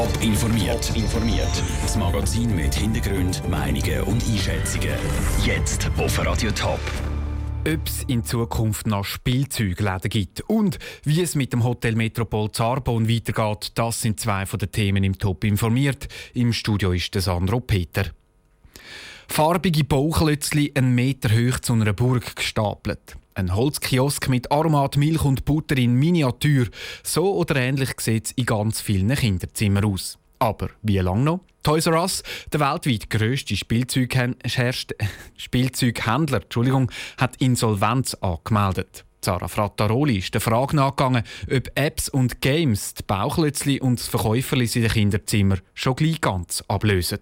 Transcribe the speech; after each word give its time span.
Top 0.00 0.22
informiert. 0.22 0.96
informiert. 0.96 1.62
Das 1.82 1.94
Magazin 1.94 2.56
mit 2.56 2.74
Hintergrund, 2.74 3.46
Meinungen 3.50 4.00
und 4.04 4.24
Einschätzungen. 4.26 4.94
Jetzt 5.44 5.90
auf 5.98 6.24
Radio 6.24 6.50
Top. 6.52 6.80
Ob 7.68 7.86
es 7.86 8.04
in 8.04 8.24
Zukunft 8.24 8.86
noch 8.86 9.04
Spielzeugläden 9.04 10.08
gibt 10.08 10.40
und 10.48 10.78
wie 11.04 11.20
es 11.20 11.34
mit 11.34 11.52
dem 11.52 11.64
Hotel 11.64 11.96
Metropol 11.96 12.50
Zarbon 12.50 13.10
weitergeht, 13.10 13.72
das 13.74 14.00
sind 14.00 14.18
zwei 14.18 14.46
von 14.46 14.58
den 14.58 14.72
Themen 14.72 15.04
im 15.04 15.18
Top 15.18 15.44
informiert. 15.44 16.08
Im 16.32 16.54
Studio 16.54 16.92
ist 16.92 17.14
der 17.14 17.20
Sandro 17.20 17.60
Peter. 17.60 18.06
Farbige 19.28 19.84
Bauklötzli 19.84 20.72
einen 20.74 20.94
Meter 20.94 21.28
hoch 21.28 21.58
zu 21.58 21.74
einer 21.74 21.92
Burg 21.92 22.36
gestapelt. 22.36 23.18
Ein 23.40 23.56
Holzkiosk 23.56 24.28
mit 24.28 24.52
Aromat, 24.52 24.98
Milch 24.98 25.24
und 25.24 25.46
Butter 25.46 25.78
in 25.78 25.94
Miniatur. 25.94 26.66
So 27.02 27.36
oder 27.36 27.56
ähnlich 27.56 27.98
sieht 27.98 28.26
es 28.26 28.32
in 28.32 28.44
ganz 28.44 28.82
vielen 28.82 29.14
Kinderzimmern 29.14 29.86
aus. 29.86 30.18
Aber 30.38 30.68
wie 30.82 30.98
lange 30.98 31.22
noch? 31.22 31.40
Toys 31.62 31.86
R 31.86 32.02
Us, 32.02 32.22
der 32.52 32.60
weltweit 32.60 33.08
grösste 33.08 33.56
Spielzeughändler, 33.56 36.42
Entschuldigung, 36.42 36.92
hat 37.16 37.36
Insolvenz 37.36 38.12
angemeldet. 38.20 39.06
Sarah 39.24 39.48
Frattaroli 39.48 40.18
ist 40.18 40.34
der 40.34 40.42
Frage 40.42 40.76
nachgegangen, 40.76 41.22
ob 41.50 41.70
Apps 41.76 42.10
und 42.10 42.42
Games 42.42 42.92
die 42.92 43.04
Bauchlötzli 43.04 43.80
und 43.80 44.00
das 44.00 44.08
Verkäuferli 44.08 44.68
in 44.74 44.82
den 44.82 44.90
Kinderzimmern 44.90 45.62
schon 45.72 45.96
gleich 45.96 46.20
ganz 46.20 46.62
ablösen. 46.68 47.20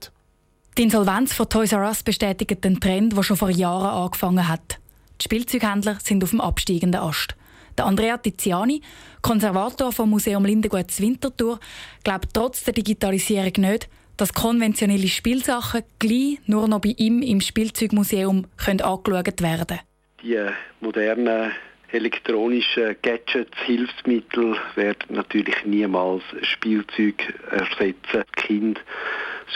Die 0.77 0.83
Insolvenz 0.83 1.33
von 1.33 1.49
Toys 1.49 1.71
R 1.71 1.87
Us 1.87 2.03
bestätigt 2.03 2.65
den 2.65 2.81
Trend, 2.81 3.17
der 3.17 3.23
schon 3.23 3.37
vor 3.37 3.51
Jahren 3.51 4.05
angefangen 4.05 4.49
hat. 4.49 4.81
Die 5.21 5.25
Spielzeughändler 5.25 5.99
sind 6.03 6.23
auf 6.23 6.31
dem 6.31 6.41
absteigenden 6.41 7.01
Ast. 7.01 7.35
Der 7.77 7.87
Andrea 7.87 8.17
Tiziani, 8.19 8.83
Konservator 9.23 9.93
vom 9.93 10.11
Museum 10.11 10.45
Lindengut 10.45 11.01
Winterthur, 11.01 11.61
glaubt 12.05 12.29
trotz 12.33 12.65
der 12.65 12.75
Digitalisierung 12.75 13.53
nicht, 13.59 13.89
dass 14.17 14.33
konventionelle 14.33 15.09
Spielsachen 15.09 15.83
gleich 15.99 16.39
nur 16.47 16.67
noch 16.69 16.81
bei 16.81 16.95
ihm 16.97 17.23
im 17.23 17.41
Spielzeugmuseum 17.41 18.47
können 18.57 18.81
angeschaut 18.81 19.41
werden. 19.41 19.79
Die 20.23 20.45
modernen 20.81 21.53
elektronischen 21.93 22.97
Gadgets, 23.03 23.57
Hilfsmittel 23.65 24.57
werden 24.75 25.15
natürlich 25.15 25.65
niemals 25.65 26.23
Spielzeug 26.43 27.35
ersetzen. 27.51 28.25
Kind 28.37 28.81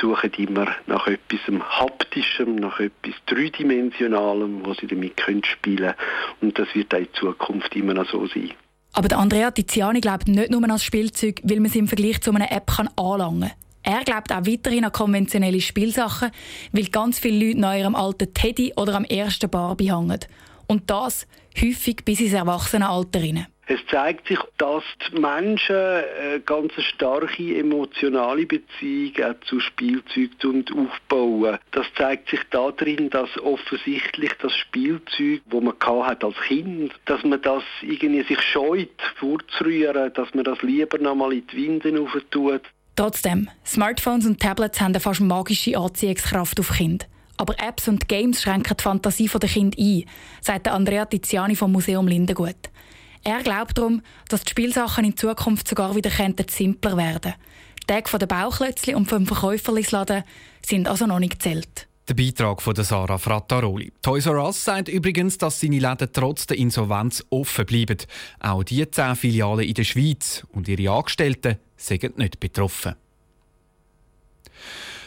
suchen 0.01 0.33
immer 0.35 0.67
nach 0.87 1.07
etwas 1.07 1.41
Haptischem, 1.81 2.57
nach 2.57 2.81
etwas 2.81 3.15
Dreidimensionalem, 3.27 4.65
wo 4.65 4.75
sie 4.75 4.87
damit 4.87 5.21
spielen 5.21 5.79
können. 5.79 5.95
Und 6.41 6.59
das 6.59 6.69
wird 6.75 6.95
auch 6.95 6.99
in 6.99 7.09
Zukunft 7.15 7.75
immer 7.77 7.95
noch 7.95 8.09
so 8.09 8.27
sein. 8.27 8.53
Aber 8.95 9.17
Andrea 9.17 9.51
Tiziani 9.51 10.01
glaubt 10.01 10.29
nicht 10.29 10.51
nur 10.51 10.63
an 10.63 10.69
das 10.69 10.85
Spielzeug, 10.85 11.41
weil 11.45 11.57
man 11.57 11.67
es 11.67 11.77
im 11.77 11.89
Vergleich 11.89 12.21
zu 12.21 12.31
einer 12.31 12.53
App 12.53 12.67
kann 12.77 12.91
anlangen 12.97 13.49
kann. 13.49 13.53
Er 13.85 14.05
glaubt 14.05 14.33
auch 14.33 14.47
weiterhin 14.47 14.85
an 14.85 14.93
konventionelle 14.93 15.61
Spielsachen, 15.61 16.31
weil 16.73 16.85
ganz 16.85 17.19
viele 17.19 17.47
Leute 17.47 17.61
nach 17.61 17.75
ihrem 17.75 17.95
alten 17.95 18.33
Teddy 18.33 18.73
oder 18.77 18.95
am 18.95 19.05
ersten 19.05 19.51
Barbie 19.51 19.93
hängen. 19.93 20.21
Und 20.69 20.89
das 20.89 21.27
häufig 21.61 22.05
bis 22.05 22.21
ins 22.21 22.33
Erwachsenenalter 22.33 23.19
hinein. 23.19 23.47
Es 23.67 23.79
zeigt 23.91 24.27
sich, 24.27 24.41
dass 24.59 24.83
die 25.09 25.21
Menschen 25.21 25.77
eine 25.77 26.41
ganz 26.45 26.73
starke 26.81 27.59
emotionale 27.59 28.45
Beziehung 28.45 29.37
zu 29.47 29.61
Spielzeug 29.61 30.31
aufbauen. 30.75 31.59
Das 31.71 31.87
zeigt 31.97 32.29
sich 32.31 32.41
darin, 32.51 33.09
dass 33.11 33.31
offensichtlich 33.39 34.33
das 34.41 34.53
Spielzeug, 34.57 35.43
wo 35.47 35.61
man 35.61 35.75
hat 36.05 36.25
als 36.25 36.37
Kind, 36.49 36.93
dass 37.05 37.23
man 37.23 37.41
das 37.41 37.63
irgendwie 37.83 38.23
sich 38.25 38.41
scheut, 38.41 39.01
vorzurühren, 39.17 40.13
dass 40.15 40.35
man 40.35 40.45
das 40.45 40.61
lieber 40.63 40.99
noch 40.99 41.15
mal 41.15 41.33
in 41.33 41.47
die 41.47 41.57
Winden 41.57 42.09
tut. 42.31 42.63
Trotzdem, 42.97 43.49
Smartphones 43.65 44.27
und 44.27 44.41
Tablets 44.41 44.81
haben 44.81 44.93
eine 44.93 45.01
fast 45.01 45.21
magische 45.21 45.79
Anziehungskraft 45.79 46.59
auf 46.61 46.73
Kinder. 46.73 47.07
Aber 47.39 47.55
Apps 47.59 47.89
und 47.89 48.09
Games 48.09 48.43
schränken 48.43 48.77
die 48.77 48.83
Fantasie 48.83 49.29
der 49.29 49.49
Kinder 49.49 49.79
ein, 49.79 50.05
sagt 50.41 50.69
Andrea 50.69 51.07
Tiziani 51.07 51.57
vom 51.57 51.73
Museum 51.73 52.07
Lindengut. 52.07 52.71
Er 53.25 53.43
glaubt 53.43 53.79
darum, 53.79 54.03
dass 54.29 54.43
die 54.43 54.51
Spielsachen 54.51 55.05
in 55.05 55.17
Zukunft 55.17 55.69
sogar 55.69 55.95
wieder 55.95 56.11
simpler 56.49 56.97
werden 56.97 57.35
Die 57.83 57.87
Tage 57.87 58.19
der 58.19 58.27
Bauklötzli 58.27 58.95
und 58.95 59.09
vom 59.09 59.27
Verkäuferlisladen 59.27 60.25
sind 60.65 60.89
also 60.89 61.07
noch 61.07 61.21
nicht 61.21 61.35
gezählt. 61.35 61.89
Der 62.09 62.15
Beitrag 62.15 62.61
von 62.61 62.75
Sarah 62.75 63.17
Frattaroli. 63.17 63.93
Toys 64.03 64.27
R 64.27 64.45
Us 64.45 64.65
sagt 64.65 64.89
übrigens, 64.89 65.39
dass 65.39 65.61
seine 65.61 65.79
Läden 65.79 66.09
trotz 66.13 66.47
der 66.47 66.59
Insolvenz 66.59 67.25
offen 67.31 67.65
bleiben. 67.65 67.99
Auch 68.41 68.65
die 68.65 68.91
zehn 68.91 69.15
Filialen 69.15 69.65
in 69.69 69.75
der 69.75 69.85
Schweiz 69.85 70.45
und 70.53 70.67
ihre 70.67 70.93
Angestellten 70.93 71.59
sind 71.77 72.19
nicht 72.19 72.41
betroffen. 72.41 72.97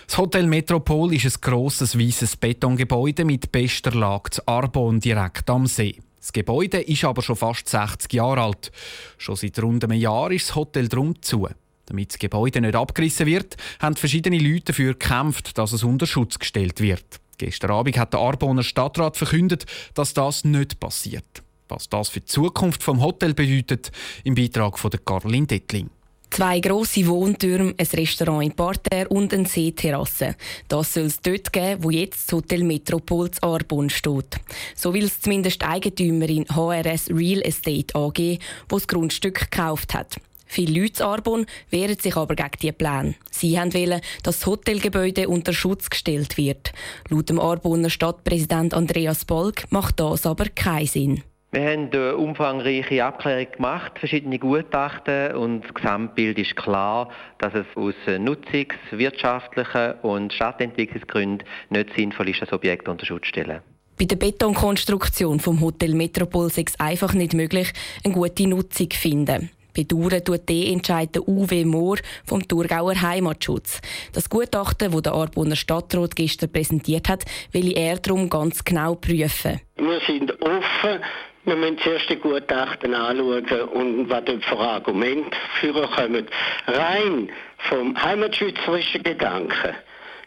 Das 0.07 0.17
Hotel 0.17 0.47
Metropol 0.47 1.13
ist 1.13 1.25
ein 1.25 1.41
grosses 1.41 1.99
weißes 1.99 2.37
Betongebäude 2.37 3.25
mit 3.25 3.51
bester 3.51 3.91
Lage 3.91 4.29
zu 4.29 4.47
Arbon 4.47 5.01
direkt 5.01 5.49
am 5.49 5.67
See. 5.67 5.99
Das 6.25 6.33
Gebäude 6.33 6.81
ist 6.81 7.03
aber 7.03 7.21
schon 7.21 7.35
fast 7.35 7.69
60 7.69 8.11
Jahre 8.13 8.41
alt. 8.41 8.71
Schon 9.19 9.35
seit 9.35 9.61
rund 9.61 9.83
einem 9.83 9.99
Jahr 9.99 10.31
ist 10.31 10.49
das 10.49 10.55
Hotel 10.55 10.87
drum 10.87 11.21
zu. 11.21 11.47
Damit 11.85 12.13
das 12.13 12.17
Gebäude 12.17 12.61
nicht 12.61 12.73
abgerissen 12.73 13.27
wird, 13.27 13.57
haben 13.79 13.95
verschiedene 13.95 14.39
Leute 14.39 14.65
dafür 14.65 14.93
gekämpft, 14.93 15.55
dass 15.59 15.71
es 15.71 15.83
unter 15.83 16.07
Schutz 16.07 16.39
gestellt 16.39 16.81
wird. 16.81 17.05
Gestern 17.37 17.69
Abend 17.69 17.99
hat 17.99 18.13
der 18.13 18.21
Arboner 18.21 18.63
Stadtrat 18.63 19.17
verkündet, 19.17 19.67
dass 19.93 20.15
das 20.15 20.43
nicht 20.45 20.79
passiert. 20.79 21.43
Was 21.67 21.89
das 21.89 22.09
für 22.09 22.21
die 22.21 22.25
Zukunft 22.25 22.81
vom 22.81 23.03
Hotel 23.03 23.35
bedeutet, 23.35 23.91
im 24.23 24.33
Beitrag 24.33 24.79
von 24.79 24.89
Caroline 25.05 25.45
Dettling. 25.45 25.91
Zwei 26.29 26.59
grosse 26.59 27.07
Wohntürme, 27.07 27.73
ein 27.77 27.87
Restaurant 27.93 28.43
in 28.43 28.51
Parterre 28.51 29.07
und 29.09 29.33
eine 29.33 29.45
Seeterrasse. 29.45 30.35
Das 30.67 30.93
soll 30.93 31.05
es 31.05 31.21
dort 31.21 31.53
geben, 31.53 31.83
wo 31.83 31.89
jetzt 31.89 32.27
das 32.27 32.35
Hotel 32.35 32.63
Metropol 32.63 33.31
zu 33.31 33.43
Arbon 33.43 33.89
steht. 33.89 34.35
So 34.75 34.93
will 34.93 35.05
es 35.05 35.21
zumindest 35.21 35.63
Eigentümerin 35.63 36.45
HRS 36.53 37.09
Real 37.09 37.41
Estate 37.41 37.95
AG, 37.95 38.13
die 38.17 38.39
das 38.67 38.87
Grundstück 38.87 39.49
gekauft 39.49 39.93
hat. 39.93 40.17
Viele 40.45 40.81
Leute 40.81 41.03
in 41.03 41.09
Arbon 41.09 41.45
wehren 41.69 41.97
sich 41.99 42.15
aber 42.15 42.35
gegen 42.35 42.49
diese 42.61 42.73
Pläne. 42.73 43.15
Sie 43.31 43.55
wollen, 43.55 44.01
dass 44.23 44.39
das 44.39 44.45
Hotelgebäude 44.45 45.27
unter 45.27 45.53
Schutz 45.53 45.89
gestellt 45.89 46.37
wird. 46.37 46.71
Laut 47.09 47.29
dem 47.29 47.39
Arboner 47.39 47.89
Stadtpräsident 47.89 48.73
Andreas 48.73 49.25
Bolk 49.25 49.71
macht 49.71 49.99
das 49.99 50.25
aber 50.25 50.45
keinen 50.45 50.87
Sinn. 50.87 51.23
Wir 51.55 51.71
haben 51.71 51.89
eine 51.93 52.17
umfangreiche 52.17 53.05
Abklärung 53.05 53.49
gemacht, 53.49 53.97
verschiedene 53.97 54.39
Gutachten 54.39 55.33
und 55.35 55.61
das 55.61 55.73
Gesamtbild 55.73 56.37
ist 56.37 56.57
klar, 56.57 57.09
dass 57.37 57.53
es 57.53 57.65
aus 57.75 57.93
nutzungs-, 58.07 58.75
wirtschaftlichen 58.91 59.93
und 60.01 60.33
Stadtentwicklungsgründen 60.33 61.47
nicht 61.69 61.93
sinnvoll 61.95 62.27
ist, 62.27 62.41
das 62.41 62.51
Objekt 62.51 62.89
unter 62.89 63.05
Schutz 63.05 63.21
zu 63.21 63.29
stellen. 63.29 63.61
Bei 63.97 64.03
der 64.03 64.17
Betonkonstruktion 64.17 65.39
vom 65.39 65.61
Hotel 65.61 65.95
Metropol 65.95 66.47
ist 66.47 66.57
es 66.57 66.77
einfach 66.77 67.13
nicht 67.13 67.33
möglich, 67.33 67.71
eine 68.03 68.13
gute 68.13 68.49
Nutzung 68.49 68.91
zu 68.91 68.99
finden. 68.99 69.49
Bedauern 69.73 70.25
tut 70.25 70.49
der 70.49 70.67
Entscheid 70.67 71.15
der 71.15 71.25
Uwe 71.25 71.63
Mohr 71.63 71.99
vom 72.25 72.45
Thurgauer 72.45 73.01
Heimatschutz. 73.01 73.79
Das 74.11 74.29
Gutachten, 74.29 74.91
das 74.91 75.01
der 75.03 75.13
Arboner 75.13 75.55
Stadtrat 75.55 76.17
gestern 76.17 76.51
präsentiert 76.51 77.07
hat, 77.07 77.23
will 77.53 77.77
er 77.77 77.95
darum 77.95 78.29
ganz 78.29 78.61
genau 78.65 78.95
prüfen. 78.95 79.61
Wir 79.77 80.01
sind 80.05 80.33
offen. 80.41 80.99
Wir 81.45 81.55
müssen 81.55 81.77
zuerst 81.77 82.09
die 82.09 82.15
Gutachten 82.15 82.95
anschauen 82.95 83.61
und 83.73 84.09
was 84.09 84.25
dort 84.25 84.43
für 84.43 84.57
Argumente 84.57 85.37
führen 85.59 85.87
kommen. 85.91 86.25
Rein 86.65 87.29
vom 87.69 87.95
heimatschützerischen 88.01 89.03
Gedanken 89.03 89.75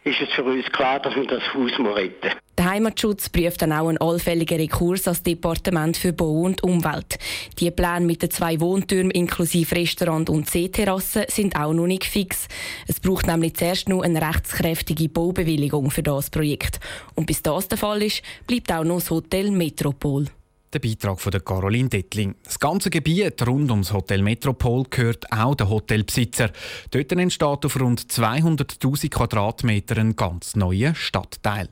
ist 0.05 0.21
es 0.21 0.29
für 0.31 0.45
uns 0.45 0.65
klar, 0.71 1.01
dass 1.01 1.17
wir 1.17 1.27
das 1.27 1.43
Haus 1.53 1.73
retten 1.97 2.31
Der 2.57 2.71
Heimatschutz 2.71 3.29
prüft 3.31 3.63
dann 3.63 3.73
auch 3.73 3.89
einen 3.89 3.99
allfälligen 3.99 4.61
Rekurs 4.61 5.09
als 5.09 5.25
Departement 5.25 5.97
für 5.97 6.13
Bau 6.13 6.43
und 6.43 6.63
Umwelt. 6.63 7.19
Die 7.59 7.73
Pläne 7.73 8.07
mit 8.07 8.23
den 8.23 8.31
zwei 8.31 8.61
Wohntürmen 8.61 9.11
inklusive 9.11 9.75
Restaurant 9.75 10.31
und 10.31 10.49
Seeterrasse 10.49 11.27
sind 11.29 11.57
auch 11.57 11.73
noch 11.73 11.89
nicht 11.89 12.05
fix. 12.05 12.47
Es 12.87 13.01
braucht 13.01 13.27
nämlich 13.27 13.57
zuerst 13.57 13.89
noch 13.89 14.03
eine 14.03 14.23
rechtskräftige 14.23 15.09
Baubewilligung 15.09 15.91
für 15.91 16.05
das 16.05 16.31
Projekt. 16.31 16.79
Und 17.17 17.27
bis 17.27 17.43
das 17.43 17.67
der 17.67 17.77
Fall 17.77 18.05
ist, 18.05 18.23
bleibt 18.47 18.73
auch 18.73 18.85
noch 18.85 19.01
das 19.01 19.11
Hotel 19.11 19.51
Metropol. 19.51 20.27
Der 20.75 20.81
Beitrag 20.81 21.19
von 21.19 21.33
Caroline 21.33 21.89
Dettling. 21.89 22.35
Das 22.45 22.59
ganze 22.59 22.91
Gebiet 22.91 23.47
rund 23.47 23.71
ums 23.71 23.91
Hotel 23.91 24.21
Metropol 24.21 24.85
gehört 24.91 25.33
auch 25.33 25.55
den 25.55 25.71
Hotelbesitzer. 25.71 26.51
Dort 26.91 27.11
entsteht 27.13 27.65
auf 27.65 27.81
rund 27.81 28.03
200.000 28.03 29.09
Quadratmetern 29.09 29.99
ein 29.99 30.17
ganz 30.17 30.57
neuer 30.57 30.95
Stadtteil. 30.95 31.71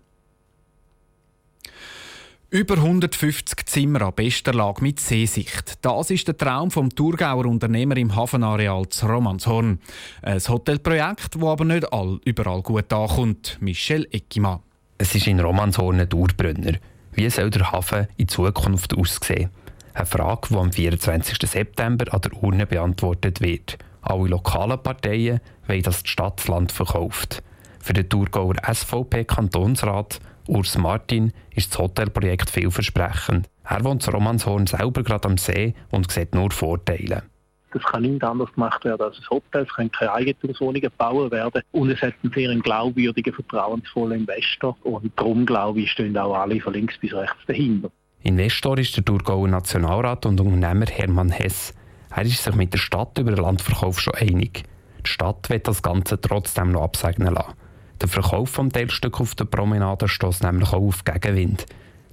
Über 2.48 2.76
150 2.76 3.66
Zimmer 3.66 4.00
an 4.00 4.14
bester 4.14 4.54
Lage 4.54 4.80
mit 4.80 4.98
Seesicht. 4.98 5.74
Das 5.82 6.10
ist 6.10 6.26
der 6.28 6.38
Traum 6.38 6.70
vom 6.70 6.88
Thurgauer 6.88 7.44
Unternehmer 7.44 7.98
im 7.98 8.16
Hafenareal 8.16 8.88
zu 8.88 9.04
Romanshorn. 9.04 9.78
Ein 10.22 10.40
Hotelprojekt, 10.40 11.34
das 11.34 11.42
aber 11.42 11.64
nicht 11.66 11.92
all, 11.92 12.18
überall 12.24 12.62
gut 12.62 12.90
ankommt. 12.94 13.58
Michel 13.60 14.08
Eckimann. 14.10 14.60
Es 14.96 15.14
ist 15.14 15.26
in 15.26 15.40
Romanshorn 15.40 16.00
ein 16.00 16.08
Dauerbrenner. 16.08 16.78
Wie 17.16 17.30
soll 17.30 17.48
der 17.48 17.72
Hafen 17.72 18.08
in 18.18 18.28
Zukunft 18.28 18.94
aussehen? 18.94 19.48
Eine 19.94 20.04
Frage, 20.04 20.48
die 20.50 20.56
am 20.58 20.70
24. 20.70 21.38
September 21.50 22.12
an 22.12 22.20
der 22.20 22.42
Urne 22.42 22.66
beantwortet 22.66 23.40
wird. 23.40 23.78
Alle 24.02 24.28
lokalen 24.28 24.82
Parteien 24.82 25.40
wollen, 25.66 25.82
dass 25.82 26.02
die 26.02 26.10
Stadt 26.10 26.38
das 26.38 26.48
Land 26.48 26.72
verkauft. 26.72 27.42
Für 27.80 27.94
den 27.94 28.06
Thurgauer 28.06 28.56
SVP-Kantonsrat 28.70 30.20
Urs 30.46 30.76
Martin 30.76 31.32
ist 31.54 31.72
das 31.72 31.78
Hotelprojekt 31.78 32.50
vielversprechend. 32.50 33.48
Er 33.64 33.82
wohnt 33.82 34.06
in 34.06 34.12
Romanshorn 34.12 34.66
selber 34.66 35.02
gerade 35.02 35.26
am 35.26 35.38
See 35.38 35.72
und 35.90 36.12
sieht 36.12 36.34
nur 36.34 36.50
Vorteile. 36.50 37.22
Das 37.76 37.84
kann 37.84 38.02
nicht 38.02 38.24
anders 38.24 38.50
gemacht 38.54 38.82
werden 38.86 39.02
als 39.02 39.18
ein 39.18 39.28
Hotel. 39.28 39.64
Es 39.64 39.74
können 39.74 39.92
keine 39.92 40.14
Eigentumswohnungen 40.14 40.80
gebaut 40.80 41.30
werden. 41.30 41.60
Und 41.72 41.90
es 41.90 42.00
hat 42.00 42.14
einen 42.22 42.32
sehr 42.32 42.56
glaubwürdigen, 42.56 43.34
vertrauensvollen 43.34 44.20
Investor. 44.20 44.78
Und 44.82 45.12
darum, 45.14 45.44
glaube 45.44 45.80
ich, 45.80 45.90
stehen 45.90 46.16
auch 46.16 46.34
alle 46.34 46.58
von 46.58 46.72
links 46.72 46.96
bis 46.96 47.12
rechts 47.12 47.36
dahinter. 47.46 47.90
Investor 48.22 48.78
ist 48.78 48.96
der 48.96 49.04
Thurgauer 49.04 49.46
Nationalrat 49.46 50.24
und 50.24 50.40
Unternehmer 50.40 50.86
Hermann 50.86 51.28
Hess. 51.28 51.74
Er 52.14 52.22
ist 52.22 52.42
sich 52.42 52.54
mit 52.54 52.72
der 52.72 52.78
Stadt 52.78 53.18
über 53.18 53.32
den 53.32 53.44
Landverkauf 53.44 54.00
schon 54.00 54.14
einig. 54.14 54.62
Die 55.04 55.10
Stadt 55.10 55.50
wird 55.50 55.68
das 55.68 55.82
Ganze 55.82 56.18
trotzdem 56.18 56.72
noch 56.72 56.82
absegnen 56.82 57.34
lassen. 57.34 57.52
Der 58.00 58.08
Verkauf 58.08 58.48
vom 58.48 58.72
Teilstück 58.72 59.20
auf 59.20 59.34
der 59.34 59.44
Promenade 59.44 60.08
stößt 60.08 60.44
nämlich 60.44 60.70
auch 60.72 60.80
auf 60.80 61.04
Gegenwind. 61.04 61.66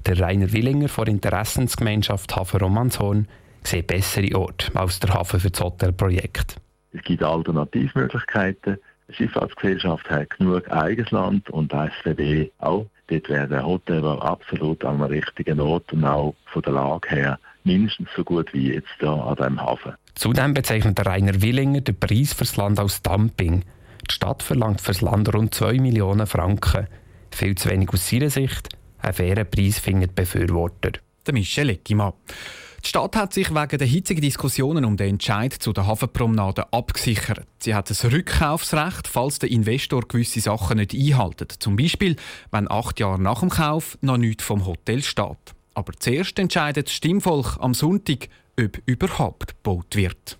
Der 0.06 0.19
Rainer 0.19 0.51
Willinger 0.51 0.89
von 0.89 1.07
Interessensgemeinschaft 1.07 2.36
Hafen 2.36 2.60
Romanshorn 2.60 3.30
sieht 3.68 3.88
bessere 3.88 4.36
Orte 4.36 4.71
als 4.75 5.00
der 5.00 5.13
Hafen 5.13 5.39
für 5.39 5.50
das 5.50 5.62
Hotelprojekt. 5.62 6.56
Es 6.92 7.04
gibt 7.04 7.24
Alternativmöglichkeiten. 7.24 8.77
Die 9.10 9.13
Schifffahrtsgesellschaft 9.13 10.10
hat 10.10 10.30
genug 10.38 10.69
eigenes 10.71 11.12
Land 11.12 11.50
und 11.50 11.71
die 11.71 11.89
SWB 12.01 12.51
auch. 12.60 12.86
Dort 13.07 13.30
wäre 13.30 13.48
der 13.48 13.65
Hotel 13.65 14.06
absolut 14.06 14.83
am 14.86 15.01
richtigen 15.01 15.60
Ort 15.60 15.92
und 15.92 16.06
auch 16.06 16.36
von 16.45 16.62
der 16.62 16.74
Lage 16.74 17.10
her 17.10 17.39
mindestens 17.63 18.10
so 18.15 18.24
gut 18.24 18.54
wie 18.54 18.74
jetzt 18.74 18.88
hier 19.00 19.10
an 19.10 19.36
diesem 19.36 19.62
Hafen. 19.62 19.94
Zudem 20.15 20.54
bezeichnet 20.54 20.98
der 20.98 21.06
Rainer 21.06 21.42
Willinger 21.42 21.81
den 21.81 22.00
Preis 22.00 22.33
fürs 22.33 22.56
Land 22.56 22.80
als 22.80 23.01
Dumping. 23.01 23.63
Die 24.10 24.13
Stadt 24.13 24.44
verlangt 24.44 24.81
fürs 24.81 25.01
Land 25.01 25.33
rund 25.33 25.54
2 25.54 25.80
Millionen 25.80 26.27
Franken. 26.27 26.88
Viel 27.31 27.56
zu 27.56 27.69
wenig 27.69 27.89
aus 27.89 28.07
seiner 28.07 28.30
Sicht. 28.30 28.69
Ein 29.00 29.13
fairer 29.13 29.44
Preis 29.44 29.80
findet 29.80 30.15
Befürworter. 30.15 30.92
Der 31.25 31.33
Michel 31.33 31.69
Eckimann. 31.69 32.13
Die 32.84 32.90
Stadt 32.90 33.16
hat 33.16 33.34
sich 33.34 33.52
wegen 33.52 33.78
der 33.78 33.88
hitzigen 33.88 34.22
Diskussionen 34.22 34.84
um 34.84 34.98
den 34.98 35.12
Entscheid 35.12 35.54
zu 35.54 35.72
der 35.72 35.88
Hafenpromenade 35.88 36.74
abgesichert. 36.74 37.48
Sie 37.60 37.74
hat 37.74 37.90
ein 37.90 38.12
Rückkaufsrecht, 38.12 39.08
falls 39.08 39.40
der 39.40 39.52
Investor 39.52 40.02
gewisse 40.02 40.42
Sachen 40.42 40.78
nicht 40.78 40.94
einhält. 40.94 41.56
Zum 41.60 41.78
Beispiel, 41.78 42.18
wenn 42.52 42.70
acht 42.70 43.00
Jahre 43.00 43.22
nach 43.22 43.40
dem 43.40 43.50
Kauf 43.50 43.98
noch 44.02 44.18
nichts 44.18 44.44
vom 44.44 44.66
Hotel 44.66 45.02
steht. 45.02 45.56
Aber 45.74 45.94
zuerst 45.98 46.38
entscheidet 46.40 46.88
das 46.88 46.94
Stimmvolk 46.94 47.58
am 47.60 47.74
Sonntag, 47.74 48.28
ob 48.60 48.78
überhaupt 48.86 49.56
gebaut 49.64 49.96
wird. 49.96 50.38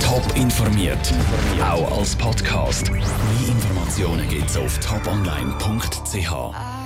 Top 0.00 0.24
informiert, 0.34 1.14
auch 1.62 1.98
als 1.98 2.16
Podcast. 2.16 2.90
Mehr 2.90 3.02
Informationen 3.48 4.28
gibt 4.28 4.50
es 4.50 4.56
auf 4.56 4.78
toponline.ch. 4.80 6.79